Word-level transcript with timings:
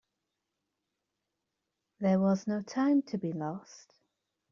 There 1.99 2.19
was 2.19 2.47
no 2.47 2.63
time 2.63 3.03
to 3.03 3.19
be 3.19 3.31
lost. 3.33 3.93